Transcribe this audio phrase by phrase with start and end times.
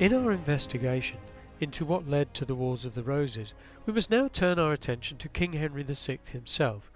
[0.00, 1.18] In our investigation
[1.60, 3.52] into what led to the Wars of the Roses,
[3.84, 6.90] we must now turn our attention to King Henry VI himself,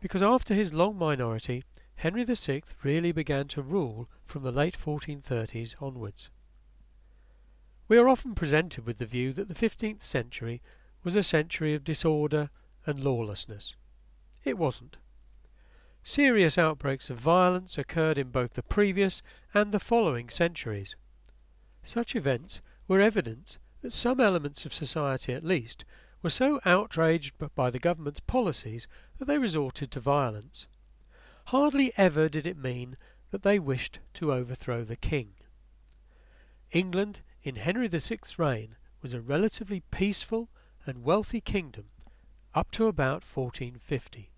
[0.00, 1.62] because after his long minority,
[1.96, 6.30] Henry VI really began to rule from the late 1430s onwards.
[7.86, 10.62] We are often presented with the view that the 15th century
[11.04, 12.48] was a century of disorder
[12.86, 13.76] and lawlessness.
[14.42, 14.96] It wasn't.
[16.02, 19.20] Serious outbreaks of violence occurred in both the previous
[19.52, 20.96] and the following centuries.
[21.88, 25.86] Such events were evidence that some elements of society at least
[26.20, 28.86] were so outraged by the government's policies
[29.18, 30.66] that they resorted to violence.
[31.46, 32.98] Hardly ever did it mean
[33.30, 35.32] that they wished to overthrow the king.
[36.72, 40.50] England in Henry VI's reign was a relatively peaceful
[40.84, 41.86] and wealthy kingdom
[42.54, 44.30] up to about 1450.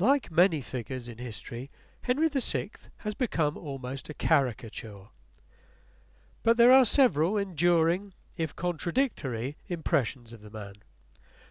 [0.00, 1.70] Like many figures in history,
[2.02, 5.06] Henry VI has become almost a caricature.
[6.42, 10.74] But there are several enduring, if contradictory, impressions of the man.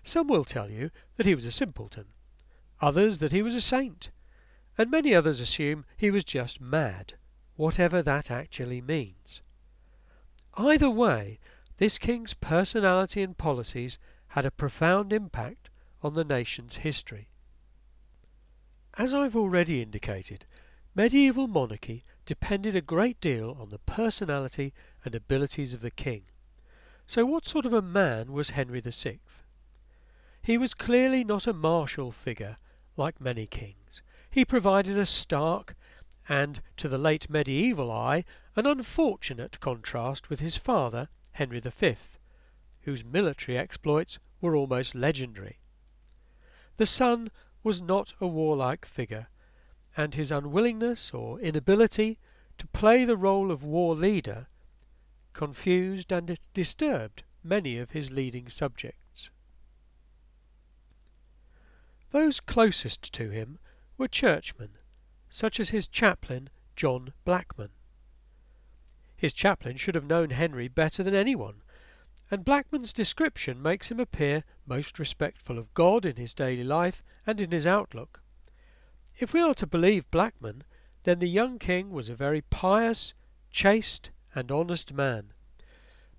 [0.03, 2.07] Some will tell you that he was a simpleton,
[2.81, 4.09] others that he was a saint,
[4.77, 7.13] and many others assume he was just mad,
[7.55, 9.41] whatever that actually means.
[10.55, 11.39] Either way,
[11.77, 13.97] this king's personality and policies
[14.29, 15.69] had a profound impact
[16.03, 17.29] on the nation's history.
[19.01, 20.45] As I've already indicated,
[20.93, 26.25] medieval monarchy depended a great deal on the personality and abilities of the king.
[27.07, 29.17] So what sort of a man was Henry VI?
[30.43, 32.57] He was clearly not a martial figure
[32.95, 34.03] like many kings.
[34.29, 35.73] He provided a stark
[36.29, 38.23] and, to the late medieval eye,
[38.55, 41.95] an unfortunate contrast with his father, Henry V,
[42.81, 45.57] whose military exploits were almost legendary.
[46.77, 47.31] The son
[47.63, 49.27] was not a warlike figure,
[49.95, 52.17] and his unwillingness or inability
[52.57, 54.47] to play the role of war leader
[55.33, 59.29] confused and disturbed many of his leading subjects.
[62.11, 63.59] Those closest to him
[63.97, 64.71] were churchmen,
[65.29, 67.69] such as his chaplain John Blackman.
[69.15, 71.61] His chaplain should have known Henry better than anyone,
[72.31, 77.41] and Blackman's description makes him appear most respectful of God in his daily life and
[77.41, 78.23] in his outlook.
[79.19, 80.63] If we are to believe Blackman,
[81.03, 83.13] then the young king was a very pious,
[83.51, 85.33] chaste, and honest man.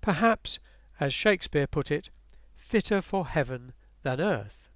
[0.01, 0.59] Perhaps,
[0.99, 2.11] as Shakespeare put it,
[2.55, 4.69] fitter for heaven than earth.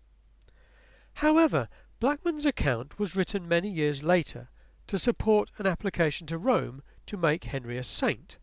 [1.16, 1.70] However,
[2.00, 4.50] Blackman's account was written many years later
[4.88, 8.38] to support an application to Rome to make Henry a saint,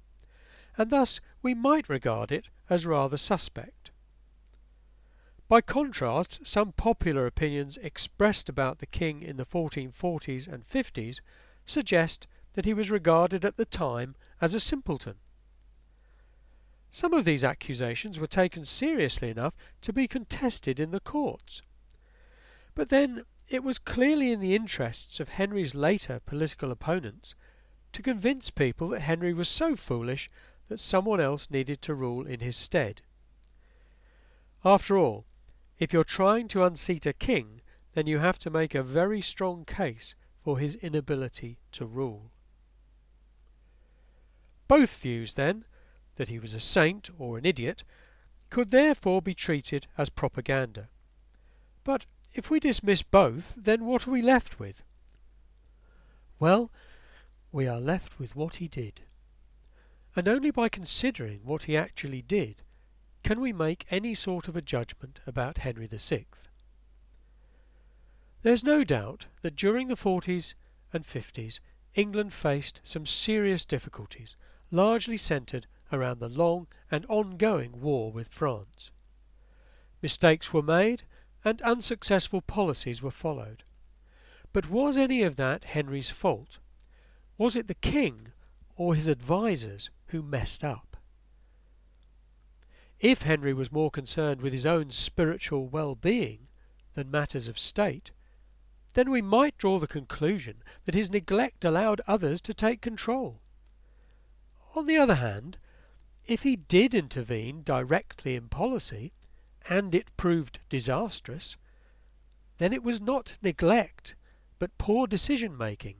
[0.76, 3.91] and thus we might regard it as rather suspect.
[5.48, 11.20] By contrast, some popular opinions expressed about the king in the 1440s and 50s
[11.66, 15.16] suggest that he was regarded at the time as a simpleton.
[16.91, 21.62] Some of these accusations were taken seriously enough to be contested in the courts.
[22.75, 27.34] But then it was clearly in the interests of Henry's later political opponents
[27.92, 30.31] to convince people that Henry was so foolish
[30.69, 33.02] that someone else needed to rule in his stead.
[34.64, 35.26] After all,
[35.78, 37.60] if you're trying to unseat a king,
[37.92, 42.30] then you have to make a very strong case for his inability to rule.
[44.69, 45.64] Both views, then,
[46.16, 47.84] that he was a saint or an idiot,
[48.50, 50.88] could therefore be treated as propaganda.
[51.82, 54.82] But if we dismiss both, then what are we left with?
[56.38, 56.70] Well,
[57.52, 59.02] we are left with what he did.
[60.16, 62.62] And only by considering what he actually did
[63.25, 66.26] can we make any sort of a judgment about Henry VI.
[68.43, 70.52] There's no doubt that during the 40s
[70.93, 71.58] and 50s
[71.94, 74.37] England faced some serious difficulties,
[74.70, 78.90] largely centred around the long and ongoing war with France.
[80.02, 81.05] Mistakes were made
[81.44, 83.64] and unsuccessful policies were followed.
[84.52, 86.58] But was any of that Henry's fault?
[87.38, 88.28] Was it the king
[88.76, 90.97] or his advisers who messed up?
[93.00, 96.49] If Henry was more concerned with his own spiritual well-being
[96.94, 98.12] than matters of state,
[98.94, 103.41] then we might draw the conclusion that his neglect allowed others to take control.
[104.75, 105.59] On the other hand,
[106.26, 109.12] if he did intervene directly in policy,
[109.69, 111.56] and it proved disastrous,
[112.59, 114.15] then it was not neglect,
[114.59, 115.97] but poor decision-making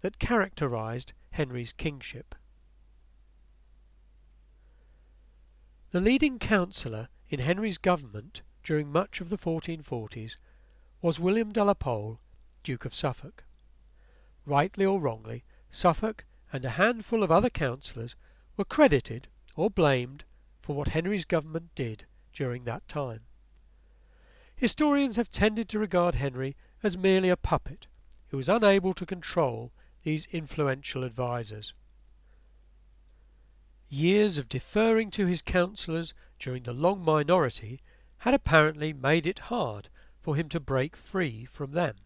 [0.00, 2.34] that characterized Henry's kingship.
[5.90, 10.34] The leading counsellor in Henry's government during much of the 1440s
[11.00, 12.18] was William de la Pole,
[12.64, 13.44] Duke of Suffolk.
[14.46, 18.16] Rightly or wrongly, Suffolk and a handful of other councillors
[18.56, 20.24] were credited or blamed
[20.60, 23.20] for what Henry's government did during that time.
[24.56, 27.86] Historians have tended to regard Henry as merely a puppet
[28.30, 29.70] who was unable to control
[30.08, 31.74] these influential advisers.
[33.90, 37.78] Years of deferring to his counsellors during the long minority
[38.20, 41.96] had apparently made it hard for him to break free from them.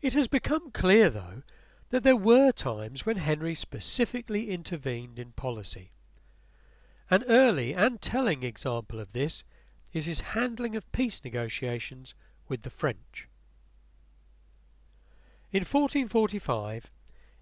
[0.00, 1.42] It has become clear, though,
[1.90, 5.92] that there were times when Henry specifically intervened in policy.
[7.10, 9.44] An early and telling example of this
[9.92, 12.14] is his handling of peace negotiations
[12.48, 13.28] with the French.
[15.52, 16.90] In 1445,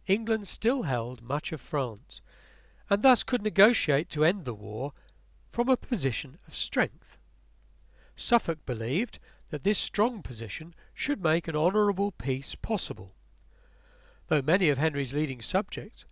[0.07, 2.23] England still held much of France,
[2.89, 4.95] and thus could negotiate to end the war
[5.51, 7.19] from a position of strength.
[8.17, 9.19] Suffolk believed
[9.51, 13.15] that this strong position should make an honourable peace possible,
[14.29, 16.07] though many of Henry's leading subjects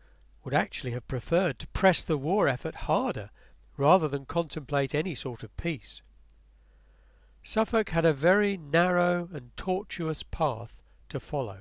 [0.44, 3.30] would actually have preferred to press the war effort harder
[3.78, 6.02] rather than contemplate any sort of peace.
[7.42, 11.60] Suffolk had a very narrow and tortuous path to follow.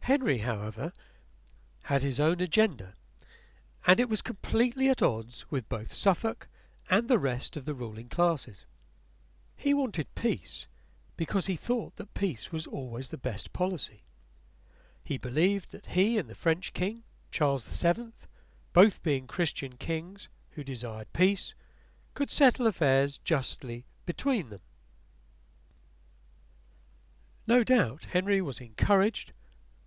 [0.00, 0.92] Henry, however,
[1.84, 2.94] had his own agenda,
[3.86, 6.48] and it was completely at odds with both Suffolk
[6.88, 8.64] and the rest of the ruling classes.
[9.56, 10.66] He wanted peace
[11.16, 14.04] because he thought that peace was always the best policy.
[15.04, 18.12] He believed that he and the French king, Charles VII,
[18.72, 21.54] both being Christian kings who desired peace,
[22.14, 24.60] could settle affairs justly between them.
[27.46, 29.32] No doubt Henry was encouraged,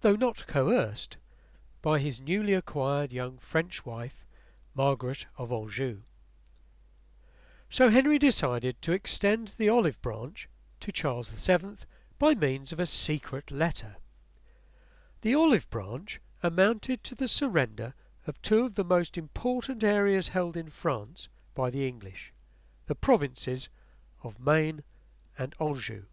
[0.04, 1.16] though not coerced,
[1.82, 4.26] by his newly acquired young French wife,
[4.76, 6.02] Margaret of Anjou.
[7.70, 10.50] So Henry decided to extend the olive branch
[10.82, 11.86] to Charles VII
[12.20, 13.96] by means of a secret letter.
[15.22, 17.94] The olive branch amounted to the surrender
[18.28, 22.34] of two of the most important areas held in France by the English,
[22.88, 23.70] the provinces
[24.22, 24.84] of Maine
[25.40, 26.04] and Anjou.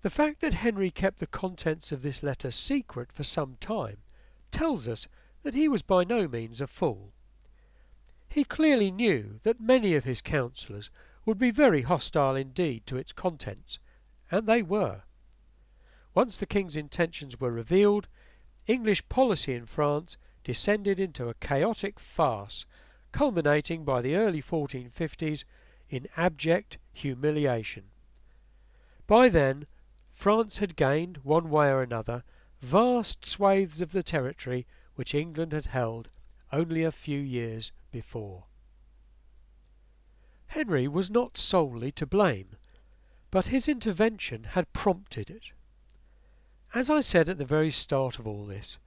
[0.00, 3.98] The fact that Henry kept the contents of this letter secret for some time
[4.52, 5.08] tells us
[5.42, 7.12] that he was by no means a fool.
[8.28, 10.90] He clearly knew that many of his counsellors
[11.24, 13.80] would be very hostile indeed to its contents,
[14.30, 15.02] and they were.
[16.14, 18.06] Once the king's intentions were revealed,
[18.66, 22.66] English policy in France descended into a chaotic farce,
[23.10, 25.44] culminating by the early 1450s
[25.90, 27.84] in abject humiliation.
[29.06, 29.66] By then,
[30.18, 32.24] France had gained, one way or another,
[32.60, 34.66] vast swathes of the territory
[34.96, 36.10] which England had held
[36.50, 38.46] only a few years before.
[40.48, 42.56] Henry was not solely to blame,
[43.30, 45.52] but his intervention had prompted it.
[46.74, 48.80] As I said at the very start of all this,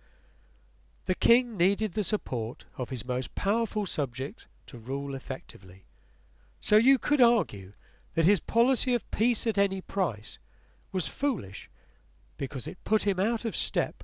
[1.05, 5.85] the king needed the support of his most powerful subjects to rule effectively.
[6.59, 7.71] So you could argue
[8.15, 10.37] that his policy of peace at any price
[10.91, 11.69] was foolish
[12.37, 14.03] because it put him out of step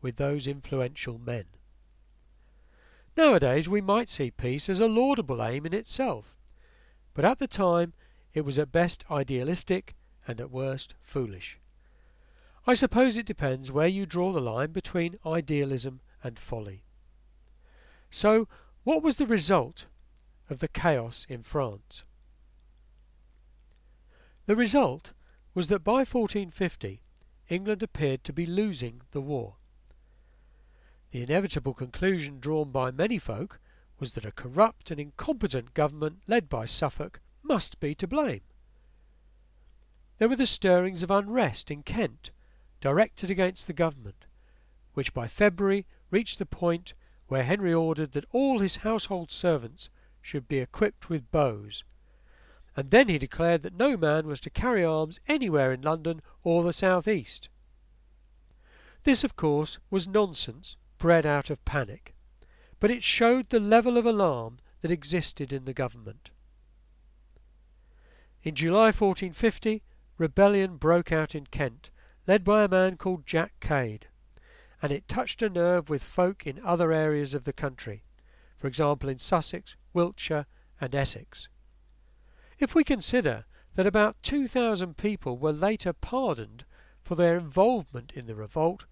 [0.00, 1.44] with those influential men.
[3.16, 6.36] Nowadays we might see peace as a laudable aim in itself,
[7.14, 7.94] but at the time
[8.34, 9.94] it was at best idealistic
[10.26, 11.58] and at worst foolish.
[12.66, 16.82] I suppose it depends where you draw the line between idealism and folly.
[18.10, 18.48] So,
[18.84, 19.86] what was the result
[20.50, 22.04] of the chaos in France?
[24.46, 25.12] The result
[25.56, 27.00] was that by 1450
[27.48, 29.54] England appeared to be losing the war.
[31.12, 33.58] The inevitable conclusion drawn by many folk
[33.98, 38.42] was that a corrupt and incompetent government led by Suffolk must be to blame.
[40.18, 42.32] There were the stirrings of unrest in Kent,
[42.82, 44.26] directed against the government,
[44.92, 46.92] which by February reached the point
[47.28, 49.88] where Henry ordered that all his household servants
[50.20, 51.82] should be equipped with bows,
[52.76, 56.62] and then he declared that no man was to carry arms anywhere in London or
[56.62, 57.48] the south east.
[59.04, 62.14] This, of course, was nonsense bred out of panic,
[62.78, 66.30] but it showed the level of alarm that existed in the government.
[68.42, 69.82] In July 1450,
[70.18, 71.90] rebellion broke out in Kent,
[72.26, 74.08] led by a man called Jack Cade
[74.82, 78.04] and it touched a nerve with folk in other areas of the country,
[78.56, 80.46] for example in Sussex, Wiltshire,
[80.80, 81.48] and Essex.
[82.58, 83.44] If we consider
[83.74, 86.64] that about 2,000 people were later pardoned
[87.02, 88.86] for their involvement in the revolt,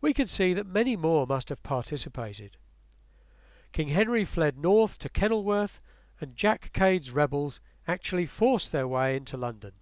[0.00, 2.58] we can see that many more must have participated.
[3.72, 5.80] King Henry fled north to Kenilworth,
[6.20, 9.72] and Jack Cade's rebels actually forced their way into London.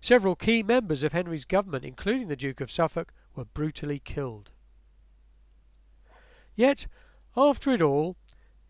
[0.00, 4.50] Several key members of Henry's government, including the Duke of Suffolk, were brutally killed.
[6.54, 6.86] Yet,
[7.36, 8.16] after it all,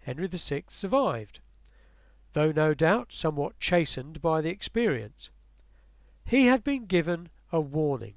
[0.01, 1.41] Henry VI survived,
[2.33, 5.31] though no doubt somewhat chastened by the experience.
[6.25, 8.15] He had been given a warning,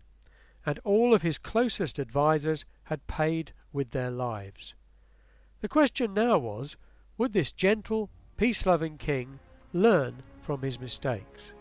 [0.65, 4.75] and all of his closest advisers had paid with their lives.
[5.61, 6.75] The question now was,
[7.17, 9.39] would this gentle, peace loving king
[9.73, 11.53] learn from his mistakes?